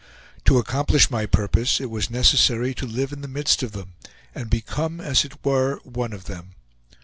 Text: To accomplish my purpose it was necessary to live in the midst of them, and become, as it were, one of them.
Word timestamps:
To 0.45 0.57
accomplish 0.57 1.11
my 1.11 1.27
purpose 1.27 1.79
it 1.79 1.91
was 1.91 2.09
necessary 2.09 2.73
to 2.73 2.87
live 2.87 3.13
in 3.13 3.21
the 3.21 3.27
midst 3.27 3.61
of 3.61 3.73
them, 3.73 3.93
and 4.33 4.49
become, 4.49 4.99
as 4.99 5.23
it 5.23 5.45
were, 5.45 5.79
one 5.83 6.11
of 6.11 6.25
them. 6.25 6.55